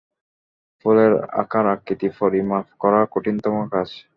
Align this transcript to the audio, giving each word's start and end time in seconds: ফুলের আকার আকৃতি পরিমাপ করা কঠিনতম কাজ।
ফুলের 0.79 1.11
আকার 1.41 1.65
আকৃতি 1.73 2.07
পরিমাপ 2.19 2.65
করা 2.81 3.01
কঠিনতম 3.13 3.55
কাজ। 3.73 3.89